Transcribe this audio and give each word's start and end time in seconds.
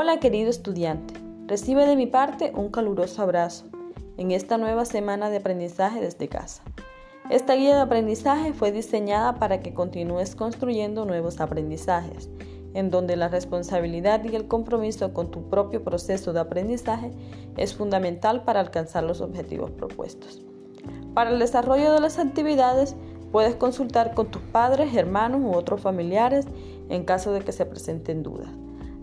Hola 0.00 0.20
querido 0.20 0.48
estudiante, 0.48 1.14
recibe 1.48 1.84
de 1.84 1.96
mi 1.96 2.06
parte 2.06 2.52
un 2.54 2.68
caluroso 2.68 3.20
abrazo 3.20 3.64
en 4.16 4.30
esta 4.30 4.56
nueva 4.56 4.84
semana 4.84 5.28
de 5.28 5.38
aprendizaje 5.38 6.00
desde 6.00 6.28
casa. 6.28 6.62
Esta 7.30 7.56
guía 7.56 7.74
de 7.74 7.80
aprendizaje 7.80 8.52
fue 8.52 8.70
diseñada 8.70 9.40
para 9.40 9.58
que 9.58 9.74
continúes 9.74 10.36
construyendo 10.36 11.04
nuevos 11.04 11.40
aprendizajes, 11.40 12.30
en 12.74 12.92
donde 12.92 13.16
la 13.16 13.26
responsabilidad 13.26 14.22
y 14.22 14.36
el 14.36 14.46
compromiso 14.46 15.12
con 15.12 15.32
tu 15.32 15.50
propio 15.50 15.82
proceso 15.82 16.32
de 16.32 16.38
aprendizaje 16.38 17.10
es 17.56 17.74
fundamental 17.74 18.44
para 18.44 18.60
alcanzar 18.60 19.02
los 19.02 19.20
objetivos 19.20 19.72
propuestos. 19.72 20.44
Para 21.12 21.30
el 21.30 21.40
desarrollo 21.40 21.92
de 21.92 21.98
las 21.98 22.20
actividades, 22.20 22.94
puedes 23.32 23.56
consultar 23.56 24.14
con 24.14 24.28
tus 24.28 24.42
padres, 24.42 24.94
hermanos 24.94 25.40
u 25.42 25.56
otros 25.56 25.80
familiares 25.80 26.46
en 26.88 27.02
caso 27.02 27.32
de 27.32 27.40
que 27.40 27.50
se 27.50 27.66
presenten 27.66 28.22
dudas. 28.22 28.50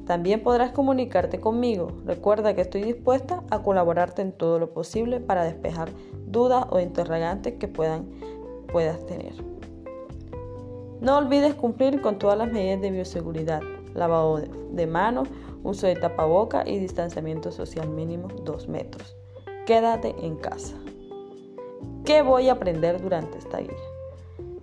También 0.05 0.43
podrás 0.43 0.71
comunicarte 0.71 1.39
conmigo. 1.39 1.91
Recuerda 2.05 2.53
que 2.53 2.61
estoy 2.61 2.83
dispuesta 2.83 3.43
a 3.49 3.63
colaborarte 3.63 4.21
en 4.21 4.31
todo 4.31 4.59
lo 4.59 4.71
posible 4.71 5.19
para 5.19 5.43
despejar 5.43 5.89
dudas 6.27 6.65
o 6.69 6.79
interrogantes 6.79 7.55
que 7.55 7.67
puedas 7.67 9.05
tener. 9.07 9.33
No 11.01 11.17
olvides 11.17 11.55
cumplir 11.55 12.01
con 12.01 12.19
todas 12.19 12.37
las 12.37 12.51
medidas 12.51 12.81
de 12.81 12.91
bioseguridad, 12.91 13.61
lavado 13.93 14.41
de 14.71 14.87
manos, 14.87 15.27
uso 15.63 15.87
de 15.87 15.95
tapaboca 15.95 16.63
y 16.67 16.77
distanciamiento 16.77 17.51
social 17.51 17.89
mínimo 17.89 18.27
2 18.43 18.67
metros. 18.67 19.15
Quédate 19.65 20.15
en 20.21 20.35
casa. 20.35 20.75
¿Qué 22.05 22.21
voy 22.21 22.49
a 22.49 22.53
aprender 22.53 23.01
durante 23.01 23.39
esta 23.39 23.59
guía? 23.59 23.94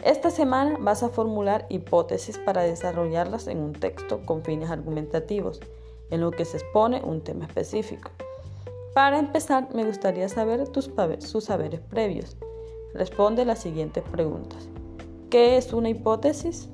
Esta 0.02 0.30
semana 0.30 0.78
vas 0.80 1.04
a 1.04 1.10
formular 1.10 1.64
hipótesis 1.68 2.36
para 2.36 2.62
desarrollarlas 2.62 3.46
en 3.46 3.58
un 3.58 3.72
texto 3.72 4.26
con 4.26 4.42
fines 4.42 4.68
argumentativos, 4.68 5.60
en 6.10 6.20
lo 6.20 6.32
que 6.32 6.44
se 6.44 6.56
expone 6.56 7.00
un 7.04 7.20
tema 7.20 7.46
específico. 7.46 8.10
Para 8.94 9.20
empezar, 9.20 9.72
me 9.72 9.84
gustaría 9.84 10.28
saber 10.28 10.66
tus 10.68 10.90
sus 11.20 11.44
saberes 11.44 11.80
previos. 11.80 12.36
Responde 12.94 13.44
las 13.44 13.60
siguientes 13.60 14.02
preguntas. 14.02 14.68
¿Qué 15.30 15.56
es 15.56 15.72
una 15.72 15.90
hipótesis? 15.90 16.68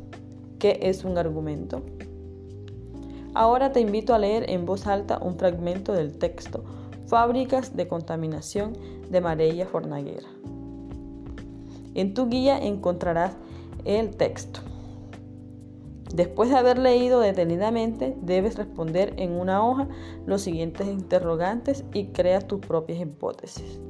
¿Qué 0.59 0.79
es 0.81 1.05
un 1.05 1.19
argumento? 1.19 1.83
Ahora 3.35 3.73
te 3.73 3.81
invito 3.81 4.15
a 4.15 4.19
leer 4.19 4.49
en 4.49 4.65
voz 4.65 4.87
alta 4.87 5.19
un 5.23 5.39
fragmento 5.39 5.93
del 5.93 6.17
texto 6.17 6.65
Fábricas 7.07 7.77
de 7.77 7.89
contaminación 7.89 8.73
de 9.11 9.21
Marella 9.21 9.67
Fornaguera. 9.67 10.38
En 11.99 12.15
tu 12.15 12.29
guía 12.29 12.57
encontrarás 12.57 13.37
el 13.85 14.11
texto. 14.11 14.61
Después 16.15 16.49
de 16.49 16.57
haber 16.57 16.79
leído 16.79 17.19
detenidamente, 17.19 18.15
debes 18.23 18.55
responder 18.55 19.15
en 19.17 19.33
una 19.33 19.67
hoja 19.67 19.89
los 20.25 20.43
siguientes 20.43 20.87
interrogantes 20.87 21.83
y 21.93 22.07
creas 22.07 22.47
tus 22.47 22.61
propias 22.61 23.01
hipótesis. 23.01 23.81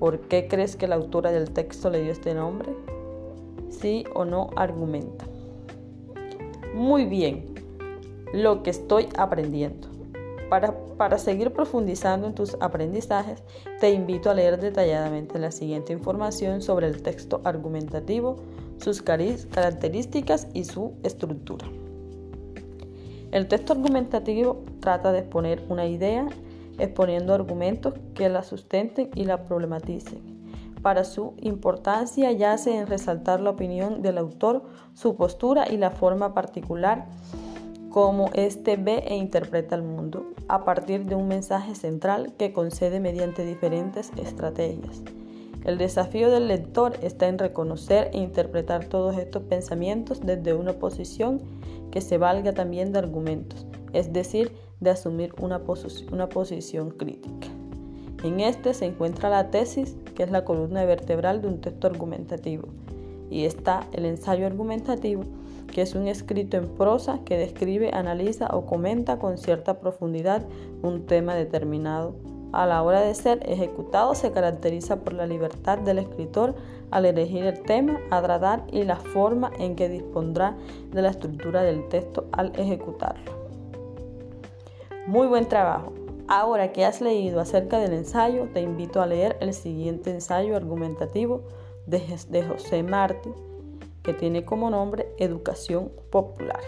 ¿Por 0.00 0.22
qué 0.22 0.48
crees 0.48 0.74
que 0.74 0.88
la 0.88 0.96
autora 0.96 1.30
del 1.30 1.52
texto 1.52 1.90
le 1.90 2.02
dio 2.02 2.10
este 2.10 2.34
nombre? 2.34 2.74
Sí 3.70 4.04
o 4.14 4.24
no 4.24 4.50
argumenta. 4.56 5.24
Muy 6.74 7.04
bien, 7.04 7.54
lo 8.32 8.64
que 8.64 8.70
estoy 8.70 9.06
aprendiendo. 9.16 9.93
Para, 10.48 11.18
seguir 11.18 11.52
profundizando 11.52 12.26
en 12.26 12.34
tus 12.34 12.56
aprendizajes, 12.60 13.42
te 13.80 13.90
invito 13.90 14.30
a 14.30 14.34
leer 14.34 14.60
detalladamente 14.60 15.38
la 15.38 15.50
siguiente 15.50 15.92
información 15.92 16.62
sobre 16.62 16.86
el 16.86 17.02
texto 17.02 17.40
argumentativo, 17.44 18.36
sus 18.78 19.02
características 19.02 20.48
y 20.52 20.64
su 20.64 20.94
estructura. 21.02 21.66
El 23.32 23.48
texto 23.48 23.72
argumentativo 23.72 24.62
trata 24.80 25.10
de 25.12 25.20
exponer 25.20 25.64
una 25.68 25.86
idea 25.86 26.28
exponiendo 26.78 27.34
argumentos 27.34 27.94
que 28.14 28.28
la 28.28 28.42
sustenten 28.42 29.10
y 29.14 29.24
la 29.24 29.46
problematicen. 29.46 30.34
Para 30.82 31.04
su 31.04 31.34
importancia 31.40 32.30
yace 32.32 32.76
en 32.76 32.86
resaltar 32.86 33.40
la 33.40 33.50
opinión 33.50 34.02
del 34.02 34.18
autor, 34.18 34.64
su 34.92 35.16
postura 35.16 35.66
y 35.68 35.78
la 35.78 35.90
forma 35.90 36.34
particular 36.34 37.06
cómo 37.94 38.28
éste 38.34 38.74
ve 38.74 39.04
e 39.06 39.14
interpreta 39.14 39.76
el 39.76 39.84
mundo, 39.84 40.26
a 40.48 40.64
partir 40.64 41.04
de 41.04 41.14
un 41.14 41.28
mensaje 41.28 41.76
central 41.76 42.32
que 42.36 42.52
concede 42.52 42.98
mediante 42.98 43.44
diferentes 43.44 44.10
estrategias. 44.20 45.00
El 45.64 45.78
desafío 45.78 46.28
del 46.28 46.48
lector 46.48 46.98
está 47.02 47.28
en 47.28 47.38
reconocer 47.38 48.10
e 48.12 48.18
interpretar 48.18 48.86
todos 48.86 49.16
estos 49.16 49.44
pensamientos 49.44 50.20
desde 50.22 50.54
una 50.54 50.72
posición 50.72 51.40
que 51.92 52.00
se 52.00 52.18
valga 52.18 52.52
también 52.52 52.92
de 52.92 52.98
argumentos, 52.98 53.64
es 53.92 54.12
decir, 54.12 54.50
de 54.80 54.90
asumir 54.90 55.32
una, 55.40 55.62
una 56.10 56.28
posición 56.28 56.90
crítica. 56.90 57.46
En 58.24 58.40
este 58.40 58.74
se 58.74 58.86
encuentra 58.86 59.30
la 59.30 59.52
tesis, 59.52 59.94
que 60.16 60.24
es 60.24 60.32
la 60.32 60.44
columna 60.44 60.84
vertebral 60.84 61.42
de 61.42 61.46
un 61.46 61.60
texto 61.60 61.86
argumentativo, 61.86 62.66
y 63.30 63.44
está 63.44 63.86
el 63.92 64.04
ensayo 64.04 64.46
argumentativo, 64.46 65.22
que 65.72 65.82
es 65.82 65.94
un 65.94 66.08
escrito 66.08 66.56
en 66.56 66.68
prosa 66.68 67.20
que 67.24 67.36
describe, 67.36 67.90
analiza 67.92 68.48
o 68.52 68.66
comenta 68.66 69.18
con 69.18 69.38
cierta 69.38 69.80
profundidad 69.80 70.42
un 70.82 71.06
tema 71.06 71.34
determinado. 71.34 72.14
A 72.52 72.66
la 72.66 72.82
hora 72.82 73.00
de 73.00 73.14
ser 73.14 73.40
ejecutado 73.50 74.14
se 74.14 74.30
caracteriza 74.30 75.00
por 75.00 75.12
la 75.12 75.26
libertad 75.26 75.78
del 75.78 75.98
escritor 75.98 76.54
al 76.92 77.04
elegir 77.04 77.44
el 77.44 77.60
tema 77.62 77.98
a 78.10 78.22
tratar 78.22 78.64
y 78.70 78.84
la 78.84 78.96
forma 78.96 79.50
en 79.58 79.74
que 79.74 79.88
dispondrá 79.88 80.56
de 80.92 81.02
la 81.02 81.10
estructura 81.10 81.62
del 81.62 81.88
texto 81.88 82.26
al 82.30 82.52
ejecutarlo. 82.56 83.32
Muy 85.06 85.26
buen 85.26 85.48
trabajo. 85.48 85.92
Ahora 86.28 86.72
que 86.72 86.84
has 86.84 87.00
leído 87.00 87.40
acerca 87.40 87.78
del 87.78 87.92
ensayo, 87.92 88.48
te 88.54 88.62
invito 88.62 89.02
a 89.02 89.06
leer 89.06 89.36
el 89.40 89.52
siguiente 89.52 90.10
ensayo 90.10 90.56
argumentativo 90.56 91.42
de, 91.86 92.00
José 92.42 92.82
Martí 92.82 93.30
que 94.04 94.12
tiene 94.12 94.44
como 94.44 94.70
nombre 94.70 95.08
Educación 95.18 95.90
Popular. 96.10 96.60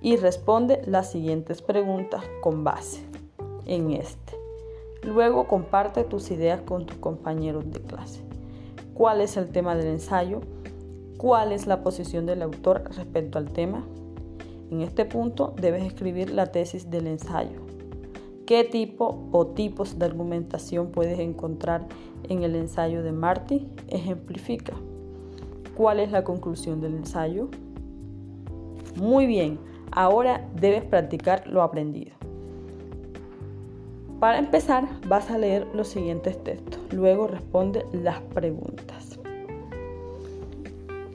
Y 0.00 0.16
responde 0.16 0.82
las 0.86 1.10
siguientes 1.10 1.62
preguntas 1.62 2.22
con 2.40 2.62
base 2.62 3.02
en 3.66 3.90
este. 3.90 4.38
Luego 5.02 5.48
comparte 5.48 6.04
tus 6.04 6.30
ideas 6.30 6.60
con 6.60 6.86
tus 6.86 6.98
compañeros 6.98 7.70
de 7.72 7.80
clase. 7.80 8.20
¿Cuál 8.94 9.20
es 9.20 9.36
el 9.36 9.48
tema 9.50 9.74
del 9.74 9.86
ensayo? 9.86 10.40
¿Cuál 11.16 11.52
es 11.52 11.66
la 11.66 11.82
posición 11.82 12.26
del 12.26 12.42
autor 12.42 12.84
respecto 12.94 13.38
al 13.38 13.50
tema? 13.50 13.84
En 14.70 14.82
este 14.82 15.04
punto 15.04 15.54
debes 15.56 15.84
escribir 15.84 16.30
la 16.30 16.46
tesis 16.46 16.90
del 16.90 17.06
ensayo. 17.06 17.60
¿Qué 18.46 18.64
tipo 18.64 19.28
o 19.32 19.46
tipos 19.46 19.98
de 19.98 20.06
argumentación 20.06 20.90
puedes 20.90 21.18
encontrar 21.18 21.86
en 22.28 22.42
el 22.42 22.54
ensayo 22.54 23.02
de 23.02 23.12
Marty? 23.12 23.66
Ejemplifica. 23.88 24.74
¿Cuál 25.78 26.00
es 26.00 26.10
la 26.10 26.24
conclusión 26.24 26.80
del 26.80 26.96
ensayo? 26.96 27.50
Muy 28.96 29.28
bien, 29.28 29.60
ahora 29.92 30.44
debes 30.56 30.82
practicar 30.82 31.46
lo 31.46 31.62
aprendido. 31.62 32.16
Para 34.18 34.40
empezar, 34.40 34.88
vas 35.06 35.30
a 35.30 35.38
leer 35.38 35.68
los 35.74 35.86
siguientes 35.86 36.42
textos. 36.42 36.82
Luego 36.92 37.28
responde 37.28 37.86
las 37.92 38.20
preguntas. 38.22 39.20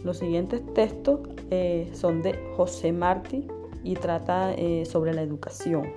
Los 0.02 0.20
siguientes 0.20 0.62
textos 0.74 1.20
eh, 1.52 1.90
son 1.92 2.22
de 2.22 2.40
José 2.56 2.94
Martí 2.94 3.46
y 3.84 3.96
trata 3.96 4.54
eh, 4.54 4.86
sobre 4.86 5.14
la 5.14 5.24
educación. 5.24 5.92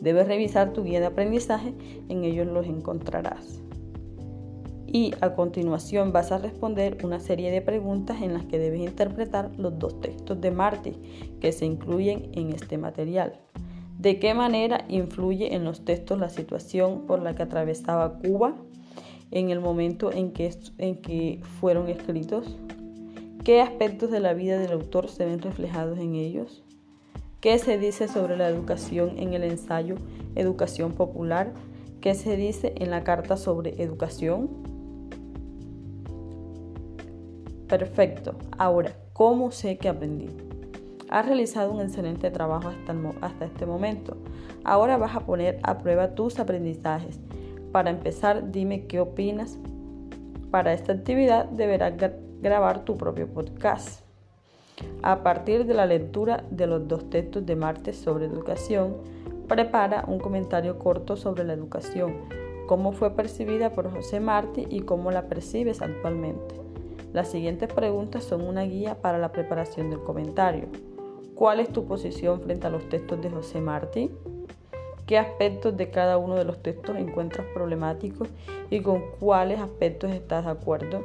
Debes 0.00 0.26
revisar 0.28 0.72
tu 0.72 0.82
guía 0.82 1.00
de 1.00 1.06
aprendizaje, 1.06 1.74
en 2.08 2.24
ellos 2.24 2.46
los 2.46 2.64
encontrarás 2.66 3.61
y 4.92 5.14
a 5.22 5.34
continuación 5.34 6.12
vas 6.12 6.32
a 6.32 6.38
responder 6.38 6.98
una 7.02 7.18
serie 7.18 7.50
de 7.50 7.62
preguntas 7.62 8.20
en 8.20 8.34
las 8.34 8.44
que 8.44 8.58
debes 8.58 8.80
interpretar 8.80 9.50
los 9.56 9.78
dos 9.78 9.98
textos 10.00 10.40
de 10.40 10.50
Marty 10.50 10.92
que 11.40 11.50
se 11.52 11.64
incluyen 11.64 12.30
en 12.34 12.50
este 12.50 12.76
material. 12.76 13.40
¿De 13.98 14.18
qué 14.18 14.34
manera 14.34 14.84
influye 14.88 15.54
en 15.54 15.64
los 15.64 15.84
textos 15.84 16.18
la 16.18 16.28
situación 16.28 17.06
por 17.06 17.22
la 17.22 17.34
que 17.34 17.42
atravesaba 17.42 18.18
Cuba 18.18 18.54
en 19.30 19.48
el 19.48 19.60
momento 19.60 20.12
en 20.12 20.32
que, 20.32 20.54
en 20.76 20.96
que 20.96 21.40
fueron 21.60 21.88
escritos? 21.88 22.58
¿Qué 23.44 23.62
aspectos 23.62 24.10
de 24.10 24.20
la 24.20 24.34
vida 24.34 24.58
del 24.58 24.72
autor 24.72 25.08
se 25.08 25.24
ven 25.24 25.40
reflejados 25.40 25.98
en 25.98 26.16
ellos? 26.16 26.62
¿Qué 27.40 27.58
se 27.58 27.78
dice 27.78 28.08
sobre 28.08 28.36
la 28.36 28.48
educación 28.48 29.18
en 29.18 29.32
el 29.32 29.42
ensayo 29.42 29.96
Educación 30.34 30.92
Popular? 30.92 31.52
¿Qué 32.00 32.14
se 32.14 32.36
dice 32.36 32.74
en 32.76 32.90
la 32.90 33.04
carta 33.04 33.36
sobre 33.36 33.82
educación? 33.82 34.71
Perfecto. 37.72 38.34
Ahora, 38.58 38.92
¿cómo 39.14 39.50
sé 39.50 39.78
que 39.78 39.88
aprendí? 39.88 40.28
Has 41.08 41.24
realizado 41.24 41.72
un 41.72 41.80
excelente 41.80 42.30
trabajo 42.30 42.70
hasta, 43.22 43.46
este 43.46 43.64
momento. 43.64 44.18
Ahora 44.62 44.98
vas 44.98 45.16
a 45.16 45.20
poner 45.20 45.58
a 45.62 45.78
prueba 45.78 46.14
tus 46.14 46.38
aprendizajes. 46.38 47.18
Para 47.72 47.88
empezar, 47.88 48.52
dime 48.52 48.86
qué 48.88 49.00
opinas. 49.00 49.58
Para 50.50 50.74
esta 50.74 50.92
actividad 50.92 51.46
deberás 51.46 51.94
grabar 52.42 52.84
tu 52.84 52.98
propio 52.98 53.26
podcast. 53.26 54.04
A 55.02 55.22
partir 55.22 55.64
de 55.64 55.72
la 55.72 55.86
lectura 55.86 56.44
de 56.50 56.66
los 56.66 56.86
dos 56.86 57.08
textos 57.08 57.46
de 57.46 57.56
Martes 57.56 57.96
sobre 57.96 58.26
educación, 58.26 58.98
prepara 59.48 60.04
un 60.06 60.18
comentario 60.18 60.78
corto 60.78 61.16
sobre 61.16 61.44
la 61.44 61.54
educación, 61.54 62.16
cómo 62.66 62.92
fue 62.92 63.16
percibida 63.16 63.72
por 63.72 63.90
José 63.90 64.20
Martí 64.20 64.66
y 64.68 64.80
cómo 64.80 65.10
la 65.10 65.22
percibes 65.22 65.80
actualmente. 65.80 66.62
Las 67.12 67.30
siguientes 67.30 67.70
preguntas 67.70 68.24
son 68.24 68.40
una 68.40 68.62
guía 68.62 68.94
para 69.02 69.18
la 69.18 69.32
preparación 69.32 69.90
del 69.90 70.00
comentario. 70.00 70.68
¿Cuál 71.34 71.60
es 71.60 71.68
tu 71.68 71.84
posición 71.84 72.40
frente 72.40 72.66
a 72.66 72.70
los 72.70 72.88
textos 72.88 73.20
de 73.20 73.28
José 73.28 73.60
Martí? 73.60 74.10
¿Qué 75.06 75.18
aspectos 75.18 75.76
de 75.76 75.90
cada 75.90 76.16
uno 76.16 76.36
de 76.36 76.44
los 76.44 76.62
textos 76.62 76.96
encuentras 76.96 77.46
problemáticos 77.52 78.28
y 78.70 78.80
con 78.80 79.02
cuáles 79.20 79.60
aspectos 79.60 80.10
estás 80.10 80.46
de 80.46 80.52
acuerdo? 80.52 81.04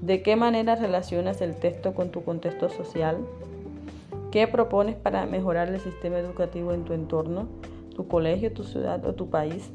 ¿De 0.00 0.22
qué 0.22 0.36
manera 0.36 0.76
relacionas 0.76 1.40
el 1.40 1.56
texto 1.56 1.92
con 1.92 2.10
tu 2.10 2.22
contexto 2.22 2.68
social? 2.68 3.16
¿Qué 4.30 4.46
propones 4.46 4.94
para 4.94 5.26
mejorar 5.26 5.68
el 5.68 5.80
sistema 5.80 6.18
educativo 6.18 6.72
en 6.72 6.84
tu 6.84 6.92
entorno, 6.92 7.48
tu 7.96 8.06
colegio, 8.06 8.52
tu 8.52 8.62
ciudad 8.62 9.04
o 9.04 9.14
tu 9.14 9.28
país? 9.28 9.72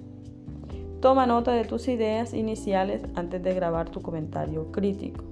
Toma 1.02 1.26
nota 1.26 1.52
de 1.52 1.66
tus 1.66 1.88
ideas 1.88 2.34
iniciales 2.34 3.02
antes 3.16 3.42
de 3.42 3.54
grabar 3.56 3.90
tu 3.90 4.02
comentario 4.02 4.72
crítico. 4.72 5.31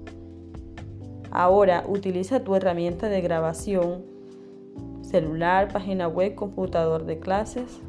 Ahora 1.30 1.84
utiliza 1.86 2.42
tu 2.42 2.54
herramienta 2.54 3.08
de 3.08 3.20
grabación, 3.20 4.04
celular, 5.02 5.72
página 5.72 6.08
web, 6.08 6.34
computador 6.34 7.04
de 7.04 7.18
clases, 7.18 7.80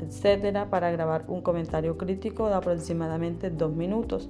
etcétera, 0.00 0.70
para 0.70 0.90
grabar 0.90 1.24
un 1.28 1.42
comentario 1.42 1.96
crítico 1.96 2.48
de 2.48 2.54
aproximadamente 2.54 3.50
dos 3.50 3.72
minutos 3.72 4.28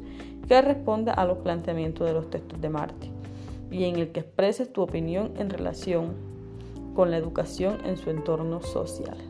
que 0.48 0.60
responda 0.62 1.12
a 1.12 1.24
los 1.24 1.38
planteamientos 1.38 2.06
de 2.06 2.12
los 2.12 2.30
textos 2.30 2.60
de 2.60 2.68
Marte 2.68 3.10
y 3.70 3.84
en 3.84 3.96
el 3.96 4.10
que 4.10 4.20
expreses 4.20 4.72
tu 4.72 4.82
opinión 4.82 5.32
en 5.36 5.50
relación 5.50 6.14
con 6.94 7.10
la 7.10 7.16
educación 7.16 7.78
en 7.84 7.96
su 7.96 8.10
entorno 8.10 8.62
social. 8.62 9.29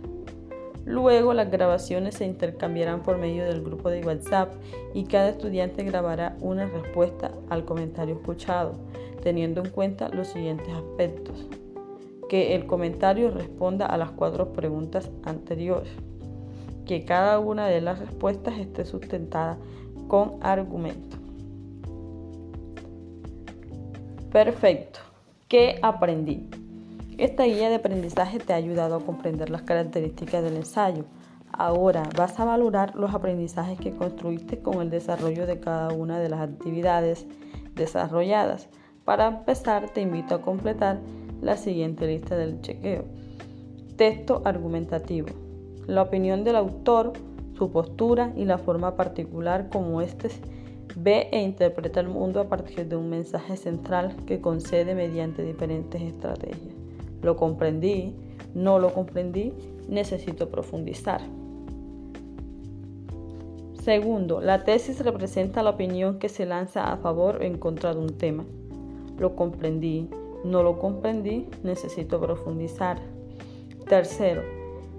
Luego 0.84 1.34
las 1.34 1.50
grabaciones 1.50 2.16
se 2.16 2.24
intercambiarán 2.24 3.02
por 3.02 3.18
medio 3.18 3.44
del 3.44 3.62
grupo 3.62 3.90
de 3.90 4.04
WhatsApp 4.04 4.52
y 4.94 5.04
cada 5.04 5.28
estudiante 5.28 5.84
grabará 5.84 6.36
una 6.40 6.66
respuesta 6.66 7.30
al 7.48 7.64
comentario 7.64 8.16
escuchado, 8.16 8.72
teniendo 9.22 9.62
en 9.62 9.70
cuenta 9.70 10.08
los 10.08 10.28
siguientes 10.28 10.68
aspectos. 10.74 11.46
Que 12.28 12.54
el 12.54 12.66
comentario 12.66 13.30
responda 13.30 13.86
a 13.86 13.98
las 13.98 14.10
cuatro 14.12 14.52
preguntas 14.52 15.10
anteriores. 15.24 15.90
Que 16.86 17.04
cada 17.04 17.38
una 17.38 17.66
de 17.66 17.80
las 17.80 17.98
respuestas 17.98 18.58
esté 18.58 18.84
sustentada 18.84 19.58
con 20.08 20.38
argumento. 20.40 21.18
Perfecto. 24.32 25.00
¿Qué 25.48 25.78
aprendí? 25.82 26.48
Esta 27.20 27.44
guía 27.44 27.68
de 27.68 27.74
aprendizaje 27.74 28.38
te 28.38 28.54
ha 28.54 28.56
ayudado 28.56 28.94
a 28.94 29.04
comprender 29.04 29.50
las 29.50 29.60
características 29.60 30.42
del 30.42 30.56
ensayo. 30.56 31.04
Ahora 31.52 32.08
vas 32.16 32.40
a 32.40 32.46
valorar 32.46 32.96
los 32.96 33.12
aprendizajes 33.12 33.78
que 33.78 33.94
construiste 33.94 34.60
con 34.60 34.80
el 34.80 34.88
desarrollo 34.88 35.46
de 35.46 35.60
cada 35.60 35.92
una 35.92 36.18
de 36.18 36.30
las 36.30 36.40
actividades 36.40 37.26
desarrolladas. 37.74 38.70
Para 39.04 39.26
empezar, 39.26 39.90
te 39.90 40.00
invito 40.00 40.34
a 40.34 40.40
completar 40.40 40.98
la 41.42 41.58
siguiente 41.58 42.06
lista 42.06 42.38
del 42.38 42.62
chequeo. 42.62 43.04
Texto 43.96 44.40
argumentativo. 44.46 45.28
La 45.86 46.00
opinión 46.00 46.42
del 46.42 46.56
autor, 46.56 47.12
su 47.52 47.70
postura 47.70 48.32
y 48.34 48.46
la 48.46 48.56
forma 48.56 48.96
particular 48.96 49.68
como 49.68 50.00
éste 50.00 50.30
ve 50.96 51.28
e 51.32 51.42
interpreta 51.42 52.00
el 52.00 52.08
mundo 52.08 52.40
a 52.40 52.48
partir 52.48 52.88
de 52.88 52.96
un 52.96 53.10
mensaje 53.10 53.58
central 53.58 54.16
que 54.24 54.40
concede 54.40 54.94
mediante 54.94 55.42
diferentes 55.42 56.00
estrategias. 56.00 56.79
Lo 57.22 57.36
comprendí, 57.36 58.14
no 58.54 58.78
lo 58.78 58.92
comprendí, 58.92 59.52
necesito 59.88 60.48
profundizar. 60.48 61.20
Segundo, 63.82 64.40
la 64.40 64.64
tesis 64.64 65.02
representa 65.02 65.62
la 65.62 65.70
opinión 65.70 66.18
que 66.18 66.28
se 66.28 66.44
lanza 66.44 66.92
a 66.92 66.98
favor 66.98 67.36
o 67.36 67.42
en 67.42 67.56
contra 67.56 67.94
de 67.94 68.00
un 68.00 68.18
tema. 68.18 68.44
Lo 69.18 69.34
comprendí, 69.36 70.08
no 70.44 70.62
lo 70.62 70.78
comprendí, 70.78 71.46
necesito 71.62 72.20
profundizar. 72.20 72.98
Tercero, 73.88 74.42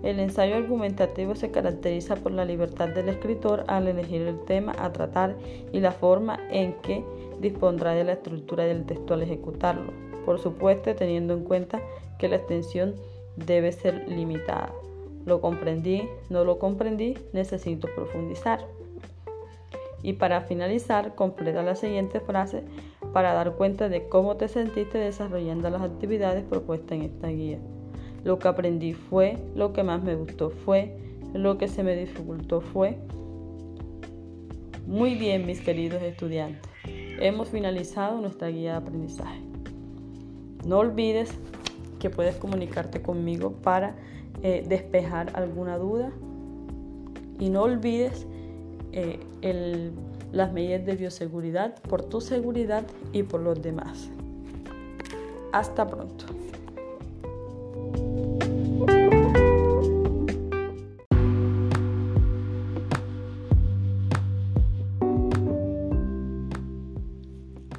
el 0.03 0.19
ensayo 0.19 0.55
argumentativo 0.55 1.35
se 1.35 1.51
caracteriza 1.51 2.15
por 2.15 2.31
la 2.31 2.43
libertad 2.43 2.89
del 2.89 3.09
escritor 3.09 3.63
al 3.67 3.87
elegir 3.87 4.23
el 4.23 4.39
tema 4.45 4.75
a 4.79 4.91
tratar 4.91 5.35
y 5.71 5.79
la 5.79 5.91
forma 5.91 6.39
en 6.49 6.73
que 6.81 7.03
dispondrá 7.39 7.91
de 7.91 8.03
la 8.03 8.13
estructura 8.13 8.63
del 8.63 8.85
texto 8.85 9.13
al 9.13 9.21
ejecutarlo. 9.21 10.10
Por 10.25 10.39
supuesto, 10.39 10.95
teniendo 10.95 11.33
en 11.33 11.43
cuenta 11.43 11.81
que 12.19 12.27
la 12.27 12.37
extensión 12.37 12.95
debe 13.35 13.71
ser 13.71 14.07
limitada. 14.07 14.73
Lo 15.25 15.41
comprendí, 15.41 16.07
no 16.29 16.43
lo 16.43 16.59
comprendí, 16.59 17.17
necesito 17.33 17.87
profundizar. 17.95 18.65
Y 20.03 20.13
para 20.13 20.41
finalizar, 20.41 21.13
completa 21.15 21.61
la 21.61 21.75
siguiente 21.75 22.19
frase 22.19 22.63
para 23.13 23.33
dar 23.33 23.53
cuenta 23.55 23.89
de 23.89 24.07
cómo 24.07 24.37
te 24.37 24.47
sentiste 24.47 24.97
desarrollando 24.97 25.69
las 25.69 25.81
actividades 25.81 26.43
propuestas 26.43 26.93
en 26.93 27.03
esta 27.03 27.27
guía. 27.27 27.59
Lo 28.23 28.39
que 28.39 28.47
aprendí 28.47 28.93
fue, 28.93 29.37
lo 29.55 29.73
que 29.73 29.83
más 29.83 30.03
me 30.03 30.15
gustó 30.15 30.49
fue, 30.49 30.95
lo 31.33 31.57
que 31.57 31.67
se 31.67 31.83
me 31.83 31.95
dificultó 31.95 32.61
fue. 32.61 32.97
Muy 34.87 35.15
bien, 35.15 35.45
mis 35.45 35.61
queridos 35.61 36.01
estudiantes, 36.01 36.61
hemos 37.19 37.49
finalizado 37.49 38.19
nuestra 38.19 38.47
guía 38.47 38.71
de 38.71 38.77
aprendizaje. 38.77 39.50
No 40.65 40.79
olvides 40.79 41.31
que 41.99 42.09
puedes 42.09 42.35
comunicarte 42.35 43.01
conmigo 43.01 43.51
para 43.51 43.95
eh, 44.43 44.65
despejar 44.67 45.31
alguna 45.35 45.77
duda. 45.77 46.11
Y 47.39 47.49
no 47.49 47.63
olvides 47.63 48.27
eh, 48.91 49.19
las 50.31 50.53
medidas 50.53 50.85
de 50.85 50.95
bioseguridad 50.95 51.75
por 51.83 52.03
tu 52.03 52.21
seguridad 52.21 52.83
y 53.13 53.23
por 53.23 53.41
los 53.41 53.61
demás. 53.61 54.09
Hasta 55.51 55.87
pronto. 55.87 56.25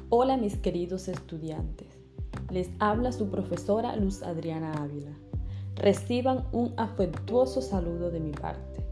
Hola 0.09 0.37
mis 0.37 0.57
queridos 0.57 1.07
estudiantes. 1.07 2.02
Les 2.53 2.69
habla 2.77 3.11
su 3.11 3.31
profesora 3.31 3.95
Luz 3.95 4.21
Adriana 4.21 4.73
Ávila. 4.73 5.09
Reciban 5.75 6.45
un 6.51 6.71
afectuoso 6.77 7.63
saludo 7.63 8.11
de 8.11 8.19
mi 8.19 8.29
parte. 8.29 8.85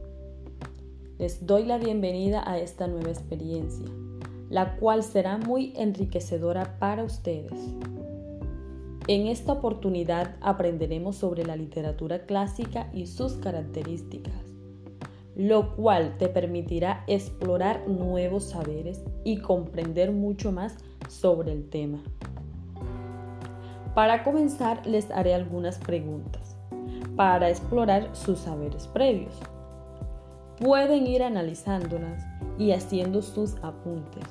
Les 1.19 1.45
doy 1.45 1.65
la 1.65 1.77
bienvenida 1.77 2.41
a 2.49 2.57
esta 2.57 2.87
nueva 2.87 3.11
experiencia, 3.11 3.85
la 4.49 4.77
cual 4.77 5.03
será 5.03 5.37
muy 5.37 5.73
enriquecedora 5.75 6.79
para 6.79 7.03
ustedes. 7.03 7.53
En 9.07 9.27
esta 9.27 9.53
oportunidad 9.53 10.37
aprenderemos 10.41 11.17
sobre 11.17 11.45
la 11.45 11.55
literatura 11.55 12.25
clásica 12.25 12.89
y 12.95 13.05
sus 13.05 13.33
características, 13.33 14.43
lo 15.35 15.75
cual 15.75 16.17
te 16.17 16.29
permitirá 16.29 17.03
explorar 17.05 17.87
nuevos 17.87 18.43
saberes 18.45 19.03
y 19.23 19.37
comprender 19.37 20.11
mucho 20.11 20.51
más 20.51 20.77
sobre 21.07 21.51
el 21.51 21.69
tema. 21.69 22.01
Para 23.93 24.23
comenzar, 24.23 24.85
les 24.85 25.11
haré 25.11 25.33
algunas 25.33 25.77
preguntas 25.77 26.55
para 27.15 27.49
explorar 27.49 28.09
sus 28.13 28.39
saberes 28.39 28.87
previos. 28.87 29.33
Pueden 30.59 31.07
ir 31.07 31.23
analizándolas 31.23 32.23
y 32.57 32.71
haciendo 32.71 33.21
sus 33.21 33.55
apuntes 33.63 34.23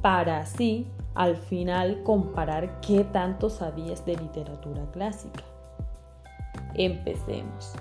para 0.00 0.38
así 0.38 0.86
al 1.14 1.36
final 1.36 2.02
comparar 2.02 2.80
qué 2.80 3.04
tanto 3.04 3.50
sabías 3.50 4.04
de 4.06 4.16
literatura 4.16 4.84
clásica. 4.92 5.44
Empecemos. 6.74 7.72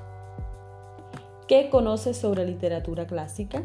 ¿Qué 1.47 1.69
conoces 1.69 2.17
sobre 2.17 2.45
literatura 2.45 3.07
clásica? 3.07 3.63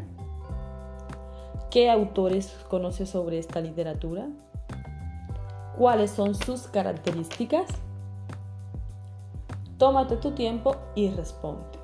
¿Qué 1.69 1.89
autores 1.89 2.57
conoces 2.69 3.09
sobre 3.09 3.37
esta 3.37 3.61
literatura? 3.61 4.27
Cuáles 5.79 6.11
son 6.11 6.35
sus 6.35 6.63
características? 6.63 7.65
Tómate 9.77 10.17
tu 10.17 10.31
tiempo 10.31 10.75
y 10.93 11.09
responde. 11.09 11.79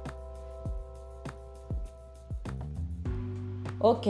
Ok, 3.79 4.07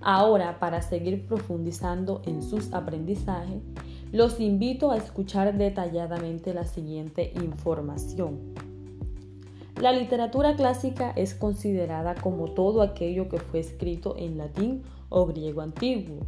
ahora 0.00 0.60
para 0.60 0.80
seguir 0.80 1.26
profundizando 1.26 2.22
en 2.24 2.40
sus 2.40 2.72
aprendizajes, 2.72 3.64
los 4.12 4.38
invito 4.38 4.92
a 4.92 4.96
escuchar 4.96 5.58
detalladamente 5.58 6.54
la 6.54 6.64
siguiente 6.64 7.32
información. 7.34 8.54
La 9.80 9.90
literatura 9.90 10.54
clásica 10.54 11.10
es 11.16 11.34
considerada 11.34 12.14
como 12.14 12.52
todo 12.52 12.80
aquello 12.80 13.28
que 13.28 13.38
fue 13.38 13.58
escrito 13.58 14.14
en 14.16 14.38
latín 14.38 14.84
o 15.08 15.26
griego 15.26 15.62
antiguo 15.62 16.20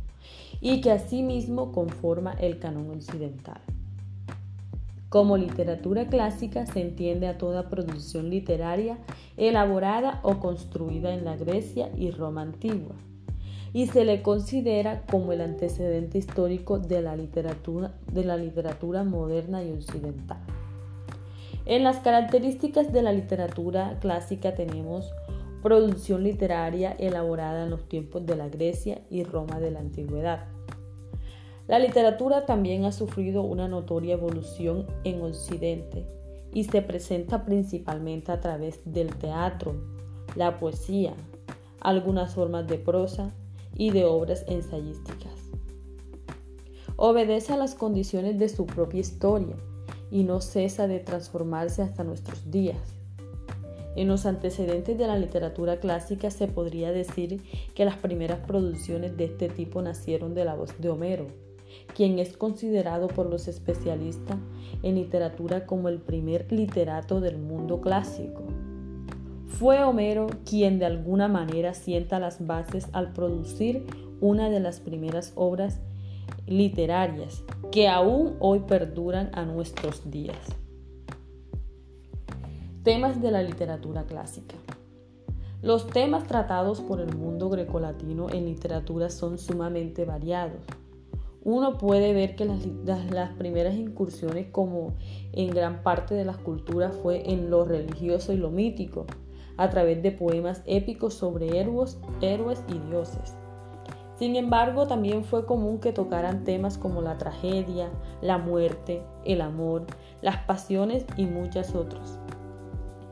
y 0.60 0.80
que 0.80 0.90
asimismo 0.90 1.72
conforma 1.72 2.32
el 2.32 2.58
canon 2.58 2.90
occidental. 2.90 3.60
Como 5.08 5.38
literatura 5.38 6.06
clásica 6.06 6.66
se 6.66 6.82
entiende 6.82 7.28
a 7.28 7.38
toda 7.38 7.70
producción 7.70 8.28
literaria 8.28 8.98
elaborada 9.38 10.20
o 10.22 10.38
construida 10.38 11.14
en 11.14 11.24
la 11.24 11.36
Grecia 11.36 11.88
y 11.96 12.10
Roma 12.10 12.42
antigua, 12.42 12.94
y 13.72 13.86
se 13.86 14.04
le 14.04 14.20
considera 14.20 15.04
como 15.10 15.32
el 15.32 15.40
antecedente 15.40 16.18
histórico 16.18 16.78
de 16.78 17.00
la 17.00 17.16
literatura, 17.16 17.94
de 18.12 18.24
la 18.24 18.36
literatura 18.36 19.02
moderna 19.04 19.62
y 19.62 19.72
occidental. 19.72 20.38
En 21.64 21.84
las 21.84 21.98
características 21.98 22.92
de 22.92 23.02
la 23.02 23.12
literatura 23.12 23.98
clásica 24.00 24.54
tenemos 24.54 25.10
producción 25.62 26.22
literaria 26.22 26.92
elaborada 26.92 27.64
en 27.64 27.70
los 27.70 27.88
tiempos 27.88 28.24
de 28.26 28.36
la 28.36 28.48
Grecia 28.48 29.02
y 29.10 29.24
Roma 29.24 29.60
de 29.60 29.70
la 29.70 29.80
antigüedad 29.80 30.46
la 31.68 31.78
literatura 31.78 32.46
también 32.46 32.86
ha 32.86 32.92
sufrido 32.92 33.42
una 33.42 33.68
notoria 33.68 34.14
evolución 34.14 34.86
en 35.04 35.20
Occidente 35.20 36.06
y 36.54 36.64
se 36.64 36.80
presenta 36.80 37.44
principalmente 37.44 38.32
a 38.32 38.40
través 38.40 38.80
del 38.86 39.14
teatro, 39.14 39.74
la 40.34 40.58
poesía, 40.58 41.12
algunas 41.80 42.34
formas 42.34 42.66
de 42.66 42.78
prosa 42.78 43.34
y 43.74 43.90
de 43.90 44.06
obras 44.06 44.46
ensayísticas. 44.48 45.34
Obedece 46.96 47.52
a 47.52 47.58
las 47.58 47.74
condiciones 47.74 48.38
de 48.38 48.48
su 48.48 48.64
propia 48.64 49.00
historia 49.00 49.56
y 50.10 50.24
no 50.24 50.40
cesa 50.40 50.88
de 50.88 51.00
transformarse 51.00 51.82
hasta 51.82 52.02
nuestros 52.02 52.50
días. 52.50 52.97
En 53.98 54.06
los 54.06 54.26
antecedentes 54.26 54.96
de 54.96 55.08
la 55.08 55.18
literatura 55.18 55.80
clásica 55.80 56.30
se 56.30 56.46
podría 56.46 56.92
decir 56.92 57.42
que 57.74 57.84
las 57.84 57.96
primeras 57.96 58.38
producciones 58.38 59.16
de 59.16 59.24
este 59.24 59.48
tipo 59.48 59.82
nacieron 59.82 60.36
de 60.36 60.44
la 60.44 60.54
voz 60.54 60.80
de 60.80 60.88
Homero, 60.88 61.26
quien 61.96 62.20
es 62.20 62.36
considerado 62.36 63.08
por 63.08 63.28
los 63.28 63.48
especialistas 63.48 64.36
en 64.84 64.94
literatura 64.94 65.66
como 65.66 65.88
el 65.88 65.98
primer 65.98 66.52
literato 66.52 67.20
del 67.20 67.38
mundo 67.38 67.80
clásico. 67.80 68.44
Fue 69.48 69.82
Homero 69.82 70.28
quien 70.48 70.78
de 70.78 70.86
alguna 70.86 71.26
manera 71.26 71.74
sienta 71.74 72.20
las 72.20 72.46
bases 72.46 72.86
al 72.92 73.12
producir 73.12 73.84
una 74.20 74.48
de 74.48 74.60
las 74.60 74.78
primeras 74.78 75.32
obras 75.34 75.80
literarias 76.46 77.42
que 77.72 77.88
aún 77.88 78.36
hoy 78.38 78.60
perduran 78.60 79.30
a 79.32 79.44
nuestros 79.44 80.08
días. 80.08 80.38
Temas 82.88 83.20
de 83.20 83.30
la 83.30 83.42
literatura 83.42 84.04
clásica. 84.04 84.56
Los 85.60 85.88
temas 85.88 86.26
tratados 86.26 86.80
por 86.80 87.02
el 87.02 87.14
mundo 87.14 87.50
grecolatino 87.50 88.30
en 88.30 88.46
literatura 88.46 89.10
son 89.10 89.36
sumamente 89.36 90.06
variados 90.06 90.62
uno 91.44 91.78
puede 91.78 92.12
ver 92.12 92.36
que 92.36 92.44
las, 92.44 93.30
primeras 93.38 93.74
incursiones, 93.74 94.48
como 94.50 94.94
en 95.32 95.48
gran 95.48 95.82
parte 95.82 96.14
de 96.14 96.24
las 96.24 96.36
culturas, 96.36 96.94
fue 97.02 97.30
en 97.32 97.48
lo 97.48 97.64
religioso 97.64 98.34
y 98.34 98.36
lo 98.36 98.50
mítico, 98.50 99.06
a 99.56 99.70
través 99.70 100.02
de 100.02 100.12
poemas 100.12 100.62
épicos 100.66 101.14
sobre 101.14 101.58
héroes, 101.58 101.98
héroes 102.20 102.62
y 102.68 102.78
dioses. 102.90 103.34
Sin 104.18 104.36
embargo, 104.36 104.86
también 104.88 105.24
fue 105.24 105.46
común 105.46 105.78
que 105.78 105.92
tocaran 105.92 106.44
temas 106.44 106.76
como 106.76 107.00
la 107.00 107.16
tragedia, 107.16 107.88
la 108.20 108.36
muerte, 108.36 109.02
el 109.24 109.40
amor, 109.40 109.86
las 110.20 110.38
pasiones 110.38 111.06
y 111.16 111.24
muchos 111.24 111.74
otros, 111.74 112.18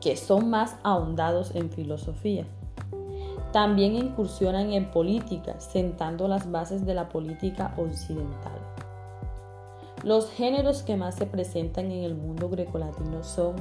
que 0.07 0.15
son 0.15 0.49
más 0.49 0.77
ahondados 0.83 1.53
en 1.53 1.69
filosofía. 1.69 2.45
También 3.51 3.93
incursionan 3.93 4.71
en 4.71 4.89
política, 4.89 5.59
sentando 5.59 6.29
las 6.29 6.49
bases 6.49 6.85
de 6.85 6.93
la 6.93 7.09
política 7.09 7.73
occidental. 7.75 8.57
Los 10.05 10.31
géneros 10.31 10.81
que 10.81 10.95
más 10.95 11.15
se 11.15 11.25
presentan 11.25 11.91
en 11.91 12.05
el 12.05 12.15
mundo 12.15 12.47
grecolatino 12.47 13.21
son 13.21 13.57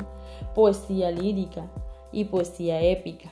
poesía 0.55 1.11
lírica 1.11 1.65
y 2.13 2.27
poesía 2.27 2.81
épica, 2.81 3.31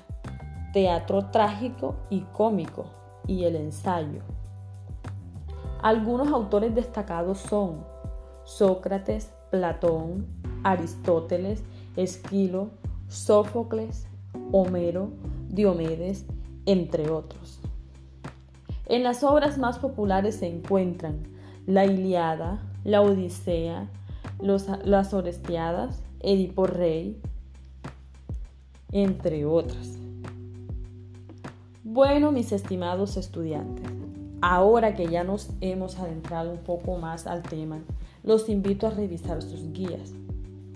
teatro 0.73 1.27
trágico 1.27 1.95
y 2.11 2.23
cómico 2.33 2.87
y 3.29 3.45
el 3.45 3.55
ensayo. 3.55 4.23
Algunos 5.83 6.33
autores 6.33 6.75
destacados 6.75 7.39
son 7.39 7.85
Sócrates, 8.43 9.33
Platón, 9.53 10.27
Aristóteles, 10.65 11.63
Esquilo, 11.95 12.71
Sófocles, 13.09 14.07
Homero, 14.53 15.11
Diomedes 15.49 16.27
entre 16.67 17.11
otros. 17.11 17.61
En 18.87 19.03
las 19.03 19.23
obras 19.23 19.59
más 19.59 19.79
populares 19.79 20.37
se 20.37 20.47
encuentran 20.47 21.27
la 21.67 21.87
Iliada, 21.87 22.61
la 22.85 23.01
Odisea, 23.01 23.89
las 24.41 25.15
Orestiadas, 25.15 26.03
Edipo 26.21 26.67
Rey, 26.67 27.21
entre 28.93 29.45
otras. 29.45 29.99
Bueno, 31.83 32.33
mis 32.33 32.53
estimados 32.53 33.17
estudiantes, 33.17 33.87
ahora 34.41 34.95
que 34.95 35.07
ya 35.09 35.25
nos 35.25 35.51
hemos 35.61 35.99
adentrado 35.99 36.51
un 36.51 36.59
poco 36.59 36.99
más 36.99 37.27
al 37.27 37.43
tema, 37.43 37.79
los 38.23 38.49
invito 38.49 38.87
a 38.87 38.91
revisar 38.91 39.43
sus 39.43 39.73
guías, 39.73 40.13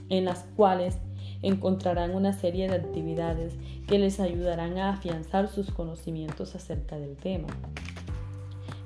en 0.08 0.24
las 0.24 0.44
cuales 0.56 0.98
encontrarán 1.42 2.14
una 2.14 2.32
serie 2.32 2.68
de 2.68 2.76
actividades 2.76 3.54
que 3.86 3.98
les 3.98 4.20
ayudarán 4.20 4.78
a 4.78 4.90
afianzar 4.90 5.48
sus 5.48 5.70
conocimientos 5.70 6.54
acerca 6.54 6.98
del 6.98 7.16
tema. 7.16 7.48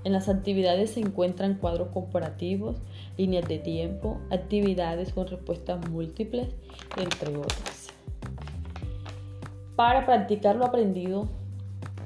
En 0.04 0.12
las 0.12 0.28
actividades 0.28 0.90
se 0.90 1.00
encuentran 1.00 1.54
cuadros 1.54 1.88
comparativos, 1.88 2.76
líneas 3.16 3.46
de 3.46 3.58
tiempo, 3.58 4.18
actividades 4.30 5.12
con 5.12 5.28
respuestas 5.28 5.88
múltiples, 5.88 6.48
entre 6.96 7.36
otras. 7.36 7.88
Para 9.76 10.04
practicar 10.04 10.56
lo 10.56 10.64
aprendido, 10.64 11.28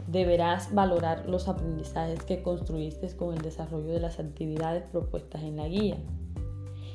deberás 0.07 0.75
valorar 0.75 1.27
los 1.29 1.49
aprendizajes 1.49 2.23
que 2.23 2.43
construiste 2.43 3.09
con 3.17 3.35
el 3.35 3.43
desarrollo 3.43 3.93
de 3.93 4.01
las 4.01 4.21
actividades 4.21 4.85
propuestas 4.85 5.43
en 5.43 5.57
la 5.57 5.67
guía. 5.67 5.97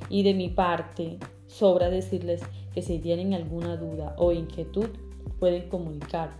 Y 0.10 0.24
de 0.24 0.34
mi 0.34 0.50
parte, 0.50 1.18
sobra 1.52 1.90
decirles 1.90 2.42
que 2.74 2.82
si 2.82 3.00
tienen 3.00 3.34
alguna 3.34 3.76
duda 3.76 4.16
o 4.18 4.32
inquietud 4.32 4.88
pueden 5.40 5.68
comunicar, 5.70 6.32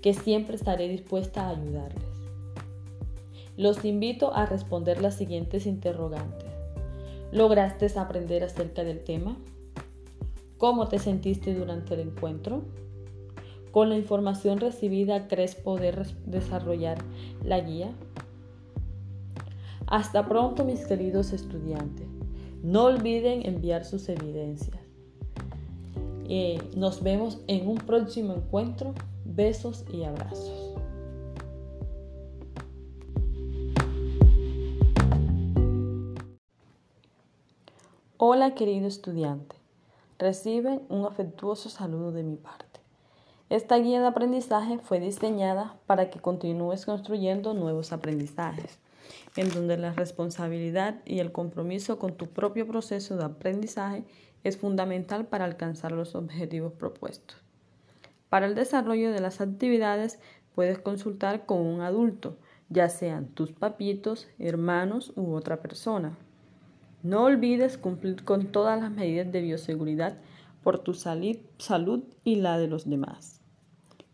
que 0.00 0.14
siempre 0.14 0.54
estaré 0.54 0.88
dispuesta 0.88 1.46
a 1.46 1.50
ayudarles. 1.50 2.04
Los 3.56 3.84
invito 3.84 4.34
a 4.34 4.46
responder 4.46 5.02
las 5.02 5.16
siguientes 5.16 5.66
interrogantes. 5.66 6.50
¿Lograste 7.32 7.86
aprender 7.98 8.44
acerca 8.44 8.84
del 8.84 9.02
tema? 9.02 9.36
¿Cómo 10.58 10.88
te 10.88 10.98
sentiste 10.98 11.54
durante 11.54 11.94
el 11.94 12.00
encuentro? 12.00 12.62
¿Con 13.72 13.90
la 13.90 13.96
información 13.96 14.60
recibida 14.60 15.26
crees 15.26 15.54
poder 15.54 16.06
desarrollar 16.24 16.98
la 17.42 17.60
guía? 17.60 17.90
Hasta 19.86 20.26
pronto 20.26 20.64
mis 20.64 20.86
queridos 20.86 21.32
estudiantes. 21.32 22.15
No 22.66 22.86
olviden 22.86 23.46
enviar 23.46 23.84
sus 23.84 24.08
evidencias. 24.08 24.80
Eh, 26.28 26.58
nos 26.74 27.00
vemos 27.00 27.38
en 27.46 27.68
un 27.68 27.76
próximo 27.76 28.34
encuentro. 28.34 28.92
Besos 29.24 29.84
y 29.92 30.02
abrazos. 30.02 30.74
Hola 38.16 38.56
querido 38.56 38.88
estudiante, 38.88 39.54
reciben 40.18 40.82
un 40.88 41.06
afectuoso 41.06 41.70
saludo 41.70 42.10
de 42.10 42.24
mi 42.24 42.34
parte. 42.34 42.80
Esta 43.48 43.76
guía 43.76 44.00
de 44.00 44.08
aprendizaje 44.08 44.78
fue 44.78 44.98
diseñada 44.98 45.76
para 45.86 46.10
que 46.10 46.18
continúes 46.18 46.84
construyendo 46.84 47.54
nuevos 47.54 47.92
aprendizajes, 47.92 48.80
en 49.36 49.48
donde 49.50 49.76
la 49.76 49.92
responsabilidad 49.92 51.02
y 51.04 51.20
el 51.20 51.32
compromiso 51.32 51.98
con 51.98 52.16
tu 52.16 52.26
propio 52.26 52.66
proceso 52.66 53.16
de 53.16 53.24
aprendizaje 53.24 54.04
es 54.44 54.56
fundamental 54.56 55.26
para 55.26 55.44
alcanzar 55.44 55.92
los 55.92 56.14
objetivos 56.14 56.72
propuestos. 56.72 57.38
Para 58.28 58.46
el 58.46 58.54
desarrollo 58.54 59.12
de 59.12 59.20
las 59.20 59.40
actividades 59.40 60.18
puedes 60.54 60.78
consultar 60.78 61.46
con 61.46 61.60
un 61.60 61.80
adulto, 61.80 62.36
ya 62.68 62.88
sean 62.88 63.28
tus 63.28 63.52
papitos, 63.52 64.28
hermanos 64.38 65.12
u 65.16 65.34
otra 65.34 65.60
persona. 65.60 66.16
No 67.02 67.24
olvides 67.24 67.78
cumplir 67.78 68.24
con 68.24 68.46
todas 68.46 68.80
las 68.80 68.90
medidas 68.90 69.30
de 69.30 69.40
bioseguridad 69.40 70.18
por 70.64 70.80
tu 70.80 70.94
salud 70.94 72.02
y 72.24 72.36
la 72.36 72.58
de 72.58 72.66
los 72.66 72.90
demás. 72.90 73.40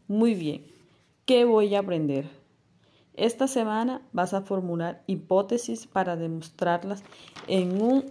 Muy 0.08 0.34
bien, 0.34 0.66
¿qué 1.24 1.46
voy 1.46 1.74
a 1.74 1.78
aprender? 1.78 2.41
Esta 3.14 3.46
semana 3.46 4.00
vas 4.12 4.32
a 4.32 4.42
formular 4.42 5.02
hipótesis 5.06 5.86
para 5.86 6.16
demostrarlas 6.16 7.02
en 7.46 7.82
un 7.82 8.06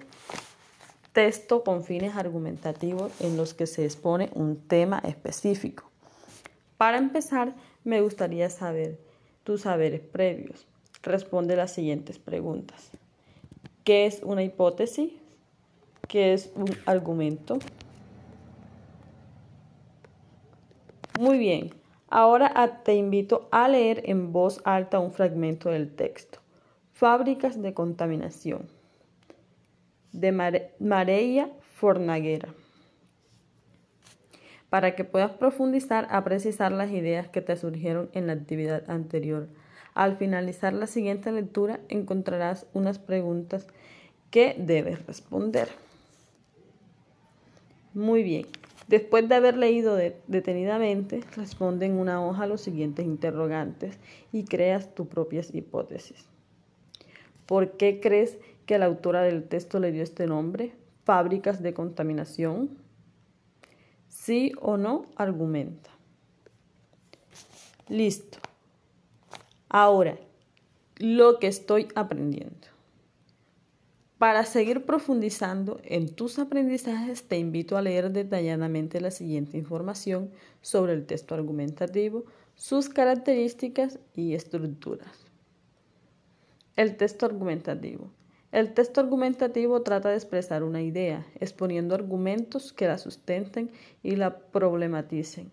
texto 1.12 1.64
con 1.64 1.84
fines 1.84 2.16
argumentativos 2.16 3.12
en 3.20 3.36
los 3.36 3.54
que 3.54 3.66
se 3.66 3.84
expone 3.84 4.30
un 4.34 4.58
tema 4.68 5.00
específico. 5.00 5.90
Para 6.78 6.98
empezar, 6.98 7.56
me 7.84 8.02
gustaría 8.02 8.50
saber 8.50 9.00
tus 9.44 9.62
saberes 9.62 10.02
previos. 10.02 10.68
Responde 11.02 11.56
las 11.56 11.72
siguientes 11.72 12.20
preguntas. 12.20 12.92
¿Qué 13.84 14.06
es 14.06 14.22
una 14.24 14.44
hipótesis? 14.44 15.12
¿Qué 16.08 16.34
es 16.34 16.52
un 16.56 16.70
argumento? 16.86 17.58
Muy 21.20 21.40
bien, 21.40 21.72
ahora 22.12 22.84
te 22.84 22.94
invito 22.94 23.48
a 23.52 23.68
leer 23.68 24.04
en 24.06 24.32
voz 24.32 24.62
alta 24.64 25.00
un 25.00 25.12
fragmento 25.12 25.70
del 25.70 25.96
texto. 25.96 26.40
Fábricas 26.94 27.60
de 27.60 27.74
contaminación 27.74 28.68
de 30.12 30.32
Mareya 30.80 31.50
Fornaguera. 31.62 32.54
Para 34.70 34.96
que 34.96 35.04
puedas 35.04 35.32
profundizar 35.32 36.08
a 36.12 36.24
precisar 36.24 36.72
las 36.72 36.92
ideas 36.92 37.28
que 37.28 37.42
te 37.42 37.56
surgieron 37.56 38.10
en 38.14 38.28
la 38.28 38.34
actividad 38.34 38.90
anterior. 38.90 39.48
Al 39.94 40.16
finalizar 40.18 40.74
la 40.74 40.88
siguiente 40.88 41.32
lectura 41.32 41.80
encontrarás 41.90 42.66
unas 42.74 43.00
preguntas 43.00 43.68
que 44.30 44.56
debes 44.58 45.06
responder. 45.06 45.70
Muy 47.94 48.24
bien. 48.24 48.46
Después 48.92 49.30
de 49.30 49.36
haber 49.36 49.56
leído 49.56 49.96
detenidamente, 50.28 51.22
responde 51.38 51.86
en 51.86 51.94
una 51.94 52.22
hoja 52.22 52.46
los 52.46 52.60
siguientes 52.60 53.06
interrogantes 53.06 53.98
y 54.34 54.44
creas 54.44 54.94
tus 54.94 55.08
propias 55.08 55.56
hipótesis. 55.56 56.26
¿Por 57.46 57.78
qué 57.78 58.02
crees 58.02 58.38
que 58.66 58.78
la 58.78 58.88
autora 58.88 59.22
del 59.22 59.48
texto 59.48 59.80
le 59.80 59.94
dio 59.94 60.04
este 60.04 60.28
nombre? 60.28 60.74
¿Fábricas 61.06 61.64
de 61.64 61.74
contaminación? 61.74 62.78
¿Sí 64.10 64.52
o 64.60 64.76
no? 64.76 65.06
Argumenta. 65.16 65.90
Listo. 67.88 68.40
Ahora, 69.70 70.18
lo 70.98 71.40
que 71.40 71.48
estoy 71.48 71.88
aprendiendo. 71.96 72.68
Para 74.22 74.46
seguir 74.46 74.86
profundizando 74.86 75.82
en 75.84 76.14
tus 76.14 76.38
aprendizajes, 76.38 77.24
te 77.24 77.40
invito 77.40 77.76
a 77.76 77.82
leer 77.82 78.12
detalladamente 78.12 79.02
la 79.02 79.10
siguiente 79.10 79.58
información 79.58 80.30
sobre 80.62 80.94
el 80.94 81.08
texto 81.08 81.34
argumentativo, 81.34 82.26
sus 82.54 82.88
características 82.88 83.98
y 84.14 84.36
estructuras. 84.36 85.26
El 86.76 86.98
texto 86.98 87.26
argumentativo. 87.26 88.12
El 88.52 88.76
texto 88.76 89.02
argumentativo 89.02 89.82
trata 89.82 90.10
de 90.10 90.18
expresar 90.18 90.62
una 90.62 90.84
idea, 90.84 91.26
exponiendo 91.40 91.96
argumentos 91.96 92.74
que 92.74 92.86
la 92.86 93.00
sustenten 93.00 93.72
y 94.04 94.18
la 94.18 94.38
problematicen, 94.38 95.50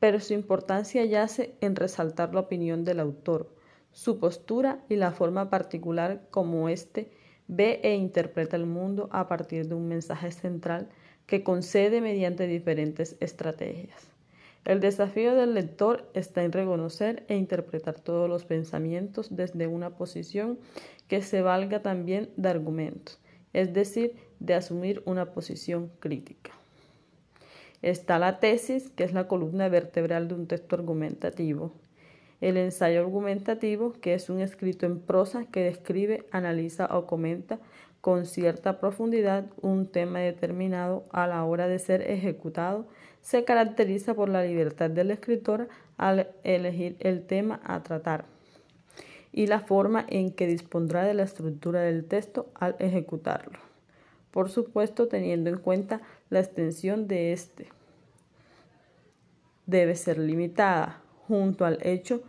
pero 0.00 0.20
su 0.20 0.34
importancia 0.34 1.02
yace 1.06 1.54
en 1.62 1.76
resaltar 1.76 2.34
la 2.34 2.40
opinión 2.40 2.84
del 2.84 3.00
autor, 3.00 3.48
su 3.90 4.18
postura 4.18 4.84
y 4.90 4.96
la 4.96 5.12
forma 5.12 5.48
particular 5.48 6.26
como 6.30 6.68
éste 6.68 7.10
ve 7.54 7.80
e 7.82 7.94
interpreta 7.94 8.56
el 8.56 8.66
mundo 8.66 9.08
a 9.12 9.28
partir 9.28 9.68
de 9.68 9.74
un 9.74 9.86
mensaje 9.86 10.30
central 10.32 10.88
que 11.26 11.42
concede 11.42 12.00
mediante 12.00 12.46
diferentes 12.46 13.16
estrategias. 13.20 14.08
El 14.64 14.80
desafío 14.80 15.34
del 15.34 15.54
lector 15.54 16.08
está 16.14 16.44
en 16.44 16.52
reconocer 16.52 17.24
e 17.28 17.36
interpretar 17.36 18.00
todos 18.00 18.28
los 18.28 18.44
pensamientos 18.44 19.36
desde 19.36 19.66
una 19.66 19.90
posición 19.90 20.58
que 21.08 21.20
se 21.20 21.42
valga 21.42 21.82
también 21.82 22.30
de 22.36 22.48
argumentos, 22.48 23.20
es 23.52 23.74
decir, 23.74 24.16
de 24.40 24.54
asumir 24.54 25.02
una 25.04 25.32
posición 25.32 25.90
crítica. 25.98 26.52
Está 27.82 28.18
la 28.18 28.38
tesis, 28.38 28.88
que 28.90 29.04
es 29.04 29.12
la 29.12 29.26
columna 29.26 29.68
vertebral 29.68 30.28
de 30.28 30.34
un 30.34 30.46
texto 30.46 30.76
argumentativo 30.76 31.72
el 32.42 32.56
ensayo 32.56 33.00
argumentativo, 33.00 33.92
que 34.00 34.14
es 34.14 34.28
un 34.28 34.40
escrito 34.40 34.84
en 34.84 34.98
prosa 34.98 35.46
que 35.46 35.62
describe, 35.62 36.26
analiza 36.32 36.86
o 36.86 37.06
comenta 37.06 37.60
con 38.00 38.26
cierta 38.26 38.80
profundidad 38.80 39.46
un 39.60 39.86
tema 39.86 40.18
determinado 40.18 41.04
a 41.12 41.28
la 41.28 41.44
hora 41.44 41.68
de 41.68 41.78
ser 41.78 42.02
ejecutado, 42.02 42.88
se 43.20 43.44
caracteriza 43.44 44.14
por 44.14 44.28
la 44.28 44.42
libertad 44.42 44.90
del 44.90 45.12
escritor 45.12 45.68
al 45.96 46.30
elegir 46.42 46.96
el 46.98 47.24
tema 47.24 47.60
a 47.62 47.80
tratar 47.84 48.24
y 49.30 49.46
la 49.46 49.60
forma 49.60 50.04
en 50.08 50.32
que 50.32 50.48
dispondrá 50.48 51.04
de 51.04 51.14
la 51.14 51.22
estructura 51.22 51.80
del 51.82 52.04
texto 52.04 52.50
al 52.54 52.74
ejecutarlo. 52.80 53.60
Por 54.32 54.50
supuesto, 54.50 55.06
teniendo 55.06 55.48
en 55.48 55.58
cuenta 55.58 56.00
la 56.28 56.40
extensión 56.40 57.06
de 57.06 57.32
este. 57.32 57.68
Debe 59.66 59.94
ser 59.94 60.18
limitada 60.18 61.00
junto 61.28 61.64
al 61.64 61.78
hecho 61.82 62.24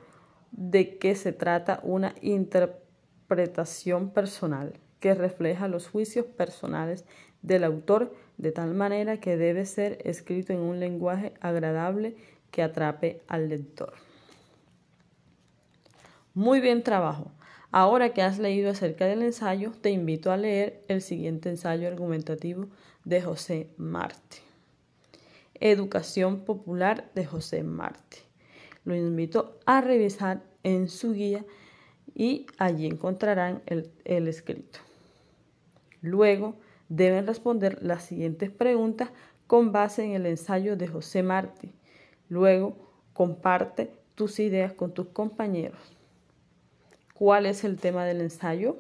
de 0.54 0.98
que 0.98 1.16
se 1.16 1.34
trata 1.34 1.80
una 1.84 2.16
interpretación 2.22 4.12
personal 4.12 4.74
que 5.00 5.16
refleja 5.16 5.68
los 5.68 5.90
juicios 5.90 6.26
personales 6.26 7.04
del 7.42 7.66
autor 7.66 8.14
de 8.38 8.52
tal 8.52 8.74
manera 8.74 9.20
que 9.20 9.36
debe 9.36 9.66
ser 9.66 10.00
escrito 10.06 10.54
en 10.54 10.60
un 10.60 10.80
lenguaje 10.80 11.34
agradable 11.42 12.16
que 12.52 12.64
atrape 12.64 13.22
al 13.28 13.50
lector. 13.50 13.94
Muy 16.34 16.62
bien 16.62 16.84
trabajo. 16.84 17.32
Ahora 17.72 18.14
que 18.14 18.22
has 18.22 18.38
leído 18.38 18.70
acerca 18.70 19.06
del 19.06 19.24
ensayo, 19.24 19.72
te 19.82 19.90
invito 19.90 20.32
a 20.32 20.38
leer 20.38 20.84
el 20.88 21.02
siguiente 21.02 21.50
ensayo 21.50 21.88
argumentativo 21.88 22.68
de 23.04 23.22
José 23.22 23.68
Martí. 23.78 24.38
Educación 25.60 26.42
Popular 26.46 27.10
de 27.16 27.26
José 27.26 27.64
Martí. 27.64 28.20
Lo 28.86 28.96
invito 28.96 29.60
a 29.66 29.82
revisar 29.82 30.44
en 30.64 30.90
su 30.90 31.14
guía 31.14 31.46
y 32.14 32.46
allí 32.58 32.86
encontrarán 32.86 33.62
el, 33.66 34.28
escrito. 34.28 34.80
Luego 36.02 36.56
deben 36.90 37.26
responder 37.26 37.82
las 37.82 38.04
siguientes 38.04 38.52
preguntas 38.52 39.10
con 39.48 39.72
base 39.72 40.04
en 40.04 40.12
el 40.12 40.26
ensayo 40.26 40.76
de 40.76 40.88
José 40.88 41.24
Martí. 41.24 41.72
Luego 42.30 42.76
comparte 43.14 43.92
tus 44.16 44.40
ideas 44.40 44.74
con 44.74 44.94
tus 44.94 45.08
compañeros. 45.08 45.80
¿Cuál 47.14 47.46
es 47.46 47.64
el 47.64 47.78
tema 47.78 48.06
del 48.06 48.22
ensayo? 48.22 48.78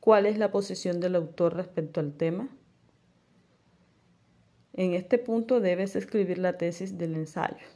¿Cuál 0.00 0.24
es 0.26 0.38
la 0.38 0.50
posición 0.50 1.00
del 1.00 1.16
autor 1.16 1.56
respecto 1.56 2.00
al 2.00 2.12
tema? 2.14 2.48
En 4.72 4.94
este 4.94 5.18
punto 5.18 5.60
debes 5.60 5.96
escribir 5.96 6.38
la 6.38 6.56
tesis 6.56 6.96
del 6.96 7.14
ensayo 7.14 7.75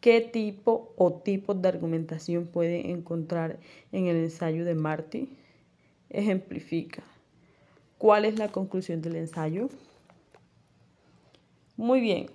qué 0.00 0.20
tipo 0.20 0.92
o 0.96 1.12
tipos 1.12 1.60
de 1.60 1.68
argumentación 1.68 2.46
puede 2.46 2.90
encontrar 2.90 3.58
en 3.92 4.06
el 4.06 4.16
ensayo 4.16 4.64
de 4.64 4.74
Marty. 4.74 5.36
Ejemplifica. 6.10 7.02
¿Cuál 7.98 8.24
es 8.24 8.38
la 8.38 8.48
conclusión 8.48 9.02
del 9.02 9.16
ensayo? 9.16 9.68
Muy 11.76 12.00
bien. 12.00 12.26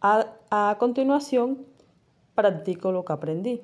A, 0.00 0.26
a 0.50 0.76
continuación, 0.78 1.64
practico 2.34 2.92
lo 2.92 3.04
que 3.04 3.12
aprendí. 3.12 3.62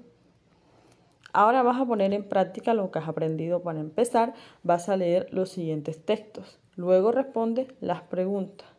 Ahora 1.32 1.62
vas 1.62 1.80
a 1.80 1.84
poner 1.84 2.12
en 2.14 2.28
práctica 2.28 2.74
lo 2.74 2.90
que 2.90 2.98
has 2.98 3.08
aprendido. 3.08 3.62
Para 3.62 3.80
empezar, 3.80 4.34
vas 4.62 4.88
a 4.88 4.96
leer 4.96 5.28
los 5.32 5.50
siguientes 5.50 6.04
textos. 6.04 6.58
Luego 6.74 7.12
responde 7.12 7.68
las 7.80 8.02
preguntas. 8.02 8.77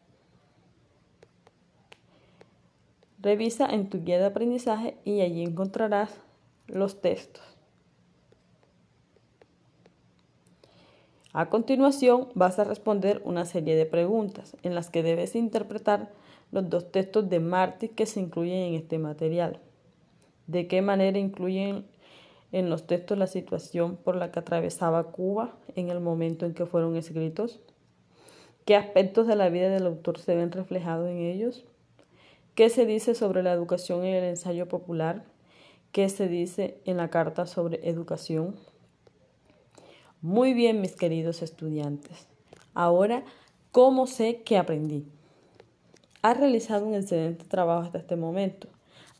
Revisa 3.22 3.68
en 3.68 3.90
tu 3.90 4.04
guía 4.04 4.18
de 4.18 4.26
aprendizaje 4.26 4.98
y 5.04 5.22
allí 5.22 5.44
encontrarás 5.44 6.22
los 6.68 7.02
textos. 7.02 7.44
A 11.34 11.50
continuación 11.50 12.30
vas 12.34 12.60
a 12.60 12.64
responder 12.64 13.22
una 13.26 13.46
serie 13.46 13.76
de 13.76 13.86
preguntas 13.86 14.56
en 14.64 14.74
las 14.74 14.90
que 14.90 15.04
debes 15.04 15.36
interpretar 15.36 16.12
los 16.52 16.70
dos 16.70 16.92
textos 16.92 17.30
de 17.30 17.40
Martí 17.40 17.90
que 17.90 18.06
se 18.06 18.22
incluyen 18.22 18.58
en 18.58 18.74
este 18.76 18.98
material. 18.98 19.60
¿De 20.48 20.68
qué 20.68 20.82
manera 20.82 21.20
incluyen 21.20 21.86
en 22.52 22.70
los 22.70 22.88
textos 22.88 23.18
la 23.18 23.28
situación 23.28 23.98
por 23.98 24.16
la 24.16 24.32
que 24.32 24.40
atravesaba 24.40 25.12
Cuba 25.12 25.56
en 25.76 25.90
el 25.90 26.00
momento 26.00 26.46
en 26.46 26.54
que 26.54 26.66
fueron 26.66 26.96
escritos? 26.96 27.60
¿Qué 28.66 28.76
aspectos 28.76 29.28
de 29.28 29.36
la 29.36 29.50
vida 29.50 29.70
del 29.70 29.86
autor 29.86 30.20
se 30.20 30.36
ven 30.36 30.52
reflejados 30.52 31.10
en 31.10 31.18
ellos? 31.18 31.66
¿Qué 32.60 32.70
se 32.70 32.86
dice 32.86 33.16
sobre 33.16 33.42
la 33.42 33.54
educación 33.54 34.04
en 34.04 34.16
el 34.16 34.26
ensayo 34.26 34.68
popular? 34.68 35.24
¿Qué 35.94 36.10
se 36.10 36.28
dice 36.28 36.82
en 36.84 36.98
la 36.98 37.10
carta 37.10 37.46
sobre 37.46 37.88
educación? 37.88 38.58
Muy 40.20 40.54
bien, 40.54 40.82
mis 40.82 40.94
queridos 40.94 41.42
estudiantes. 41.42 42.28
Ahora, 42.74 43.24
¿cómo 43.72 44.08
sé 44.08 44.42
que 44.42 44.58
aprendí? 44.58 45.08
Has 46.22 46.38
realizado 46.38 46.86
un 46.86 46.96
excelente 46.96 47.46
trabajo 47.46 47.84
hasta 47.84 48.00
este 48.00 48.18
momento. 48.18 48.68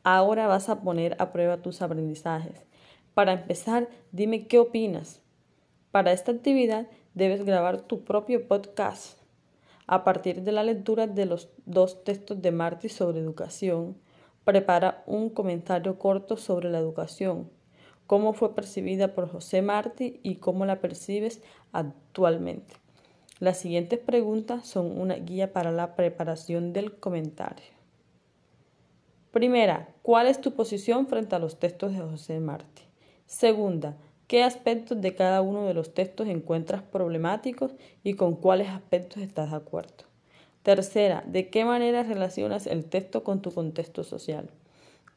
Ahora 0.04 0.48
vas 0.48 0.68
a 0.68 0.82
poner 0.82 1.16
a 1.18 1.32
prueba 1.32 1.62
tus 1.62 1.82
aprendizajes. 1.82 2.66
Para 3.14 3.32
empezar, 3.32 3.88
dime 4.12 4.48
qué 4.48 4.60
opinas. 4.60 5.22
Para 5.92 6.12
esta 6.12 6.34
actividad 6.34 6.88
debes 7.14 7.46
grabar 7.46 7.80
tu 7.80 8.04
propio 8.04 8.46
podcast 8.50 9.18
a 9.88 10.04
partir 10.04 10.44
de 10.44 10.52
la 10.52 10.64
lectura 10.64 11.08
de 11.08 11.26
los 11.26 11.48
dos 11.70 12.04
textos 12.04 12.42
de 12.42 12.52
Martí 12.52 12.90
sobre 12.90 13.20
educación, 13.20 13.96
prepara 14.44 15.04
un 15.06 15.30
comentario 15.30 16.00
corto 16.00 16.36
sobre 16.36 16.70
la 16.70 16.80
educación, 16.80 17.50
cómo 18.08 18.34
fue 18.34 18.56
percibida 18.56 19.14
por 19.14 19.30
José 19.30 19.62
Martí 19.62 20.20
y 20.24 20.36
cómo 20.38 20.66
la 20.66 20.82
percibes 20.82 21.42
actualmente. 21.72 22.76
Las 23.40 23.58
siguientes 23.58 24.00
preguntas 24.00 24.66
son 24.66 25.00
una 25.00 25.16
guía 25.16 25.54
para 25.54 25.72
la 25.72 25.96
preparación 25.96 26.74
del 26.74 26.98
comentario. 26.98 27.68
Primera, 29.32 29.94
¿cuál 30.02 30.26
es 30.26 30.42
tu 30.42 30.56
posición 30.56 31.06
frente 31.06 31.36
a 31.36 31.40
los 31.40 31.60
textos 31.60 31.94
de 31.94 32.00
José 32.00 32.40
Martí? 32.40 32.82
Segunda, 33.28 33.96
¿qué 34.26 34.44
aspectos 34.44 35.00
de 35.00 35.14
cada 35.14 35.42
uno 35.42 35.68
de 35.68 35.76
los 35.76 35.94
textos 35.94 36.28
encuentras 36.28 36.82
problemáticos 36.82 37.76
y 38.04 38.16
con 38.16 38.36
cuáles 38.36 38.70
aspectos 38.70 39.22
estás 39.22 39.52
de 39.52 39.58
acuerdo? 39.58 40.09
Tercera, 40.64 41.24
¿de 41.26 41.50
qué 41.50 41.64
manera 41.64 42.04
relacionas 42.04 42.68
el 42.68 42.86
texto 42.86 43.24
con 43.24 43.42
tu 43.42 43.52
contexto 43.52 44.04
social? 44.04 44.50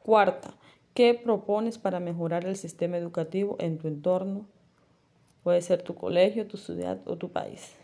Cuarta, 0.01 0.53
¿qué 0.93 1.13
propones 1.13 1.77
para 1.77 1.99
mejorar 1.99 2.45
el 2.45 2.55
sistema 2.55 2.97
educativo 2.97 3.57
en 3.59 3.77
tu 3.77 3.87
entorno? 3.87 4.45
Puede 5.43 5.61
ser 5.61 5.81
tu 5.81 5.95
colegio, 5.95 6.47
tu 6.47 6.57
ciudad 6.57 6.99
o 7.05 7.17
tu 7.17 7.29
país. 7.29 7.75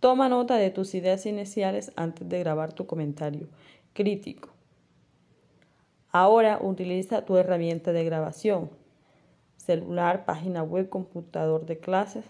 Toma 0.00 0.28
nota 0.28 0.56
de 0.56 0.70
tus 0.70 0.94
ideas 0.94 1.26
iniciales 1.26 1.92
antes 1.96 2.28
de 2.28 2.38
grabar 2.38 2.72
tu 2.72 2.86
comentario 2.86 3.48
crítico. 3.92 4.48
Ahora 6.10 6.58
utiliza 6.62 7.24
tu 7.24 7.36
herramienta 7.36 7.92
de 7.92 8.04
grabación, 8.04 8.70
celular, 9.56 10.24
página 10.24 10.62
web, 10.62 10.88
computador 10.88 11.66
de 11.66 11.78
clases, 11.78 12.24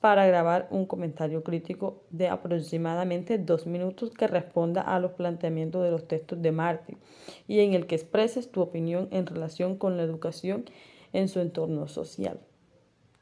para 0.00 0.26
grabar 0.26 0.66
un 0.70 0.86
comentario 0.86 1.42
crítico 1.42 2.02
de 2.10 2.28
aproximadamente 2.28 3.38
dos 3.38 3.66
minutos 3.66 4.10
que 4.10 4.26
responda 4.26 4.80
a 4.80 4.98
los 4.98 5.12
planteamientos 5.12 5.82
de 5.84 5.90
los 5.90 6.08
textos 6.08 6.40
de 6.40 6.52
Martin 6.52 6.98
y 7.46 7.60
en 7.60 7.74
el 7.74 7.86
que 7.86 7.96
expreses 7.96 8.50
tu 8.50 8.62
opinión 8.62 9.08
en 9.10 9.26
relación 9.26 9.76
con 9.76 9.96
la 9.96 10.02
educación 10.02 10.64
en 11.12 11.28
su 11.28 11.40
entorno 11.40 11.88
social. 11.88 12.40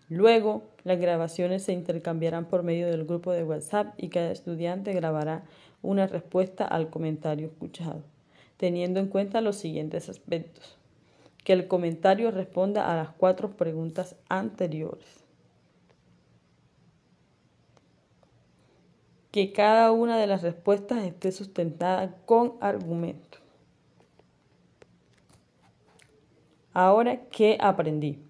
Luego, 0.09 0.63
las 0.85 0.99
grabaciones 0.99 1.65
se 1.65 1.73
intercambiarán 1.73 2.47
por 2.47 2.63
medio 2.63 2.87
del 2.87 3.05
grupo 3.05 3.33
de 3.33 3.45
WhatsApp 3.45 3.95
y 3.99 4.09
cada 4.09 4.31
estudiante 4.31 4.93
grabará 4.93 5.45
una 5.83 6.07
respuesta 6.07 6.65
al 6.65 6.89
comentario 6.89 7.49
escuchado 7.49 8.03
teniendo 8.59 9.01
en 9.01 9.07
cuenta 9.07 9.41
los 9.41 9.57
siguientes 9.57 10.11
aspectos. 10.11 10.77
Que 11.43 11.55
el 11.55 11.67
comentario 11.67 12.31
responda 12.31 12.93
a 12.93 12.97
las 12.97 13.11
cuatro 13.11 13.57
preguntas 13.57 14.17
anteriores. 14.29 15.18
Que 19.31 19.53
cada 19.53 19.93
una 19.93 20.19
de 20.19 20.27
las 20.27 20.43
respuestas 20.43 21.05
esté 21.05 21.33
sustentada 21.33 22.17
con 22.25 22.55
argumento. 22.61 23.39
Ahora, 26.73 27.23
¿qué 27.31 27.59
aprendí? 27.61 28.23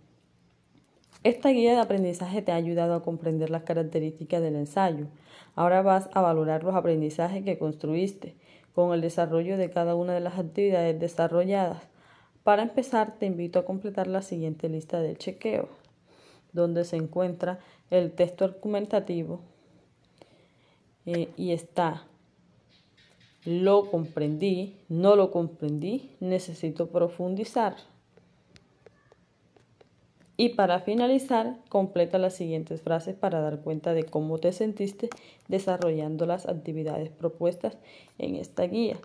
Esta 1.22 1.50
guía 1.50 1.72
de 1.72 1.80
aprendizaje 1.80 2.42
te 2.42 2.52
ha 2.52 2.54
ayudado 2.54 2.94
a 2.94 3.02
comprender 3.02 3.50
las 3.50 3.64
características 3.64 4.40
del 4.40 4.56
ensayo. 4.56 5.08
Ahora 5.54 5.82
vas 5.82 6.08
a 6.14 6.20
valorar 6.20 6.64
los 6.64 6.74
aprendizajes 6.74 7.44
que 7.44 7.58
construiste 7.58 8.36
con 8.74 8.94
el 8.94 9.00
desarrollo 9.00 9.56
de 9.58 9.70
cada 9.70 9.96
una 9.96 10.14
de 10.14 10.20
las 10.20 10.38
actividades 10.38 10.98
desarrolladas. 10.98 11.82
Para 12.44 12.62
empezar, 12.62 13.16
te 13.18 13.26
invito 13.26 13.58
a 13.58 13.64
completar 13.64 14.06
la 14.06 14.22
siguiente 14.22 14.68
lista 14.68 15.00
de 15.00 15.16
chequeo, 15.16 15.68
donde 16.52 16.84
se 16.84 16.96
encuentra 16.96 17.58
el 17.90 18.12
texto 18.12 18.44
argumentativo 18.44 19.40
eh, 21.08 21.30
y 21.36 21.52
está 21.52 22.04
lo 23.44 23.90
comprendí, 23.90 24.76
no 24.90 25.16
lo 25.16 25.30
comprendí, 25.30 26.10
necesito 26.20 26.88
profundizar. 26.88 27.76
Y 30.36 30.50
para 30.50 30.80
finalizar, 30.80 31.56
completa 31.70 32.18
las 32.18 32.34
siguientes 32.34 32.82
frases 32.82 33.16
para 33.16 33.40
dar 33.40 33.62
cuenta 33.62 33.94
de 33.94 34.04
cómo 34.04 34.36
te 34.36 34.52
sentiste 34.52 35.08
desarrollando 35.48 36.26
las 36.26 36.46
actividades 36.46 37.08
propuestas 37.08 37.78
en 38.18 38.36
esta 38.36 38.64
guía. 38.64 38.98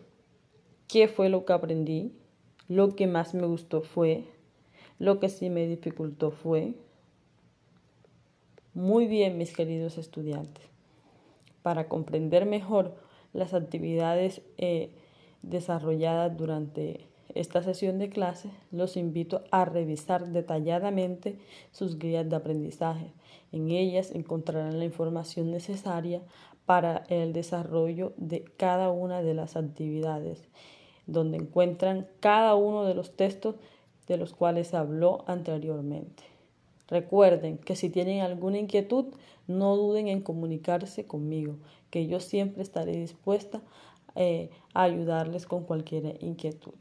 ¿Qué 0.89 1.07
fue 1.07 1.29
lo 1.29 1.45
que 1.45 1.53
aprendí? 1.53 2.11
Lo 2.67 2.97
que 2.97 3.07
más 3.07 3.33
me 3.33 3.47
gustó 3.47 3.81
fue. 3.81 4.25
Lo 4.99 5.21
que 5.21 5.29
sí 5.29 5.49
me 5.49 5.67
dificultó 5.67 6.31
fue. 6.31 6.73
Muy 8.73 9.07
bien, 9.07 9.37
mis 9.37 9.55
queridos 9.55 9.97
estudiantes. 9.97 10.73
Para 11.63 11.87
comprender 11.87 12.45
mejor 12.45 12.93
las 13.33 13.53
actividades 13.53 14.41
eh, 14.57 14.91
desarrolladas 15.41 16.37
durante 16.37 17.07
esta 17.33 17.63
sesión 17.63 17.97
de 17.97 18.09
clase, 18.09 18.51
los 18.71 18.95
invito 18.95 19.43
a 19.49 19.65
revisar 19.65 20.27
detalladamente 20.27 21.39
sus 21.71 21.97
guías 21.97 22.29
de 22.29 22.35
aprendizaje. 22.35 23.11
En 23.51 23.71
ellas 23.71 24.11
encontrarán 24.11 24.77
la 24.77 24.85
información 24.85 25.49
necesaria 25.49 26.21
para 26.65 27.03
el 27.09 27.33
desarrollo 27.33 28.13
de 28.17 28.43
cada 28.43 28.91
una 28.91 29.21
de 29.21 29.33
las 29.33 29.55
actividades, 29.55 30.47
donde 31.07 31.37
encuentran 31.37 32.07
cada 32.19 32.55
uno 32.55 32.85
de 32.85 32.93
los 32.93 33.15
textos 33.15 33.55
de 34.07 34.17
los 34.17 34.33
cuales 34.33 34.73
habló 34.73 35.23
anteriormente. 35.27 36.32
Recuerden 36.87 37.57
que 37.57 37.75
si 37.75 37.89
tienen 37.89 38.21
alguna 38.21 38.57
inquietud, 38.57 39.05
no 39.47 39.75
duden 39.75 40.07
en 40.07 40.21
comunicarse 40.21 41.05
conmigo, 41.05 41.57
que 41.89 42.07
yo 42.07 42.19
siempre 42.19 42.63
estaré 42.63 42.93
dispuesta 42.93 43.61
eh, 44.15 44.49
a 44.73 44.83
ayudarles 44.83 45.45
con 45.45 45.63
cualquier 45.63 46.17
inquietud. 46.23 46.73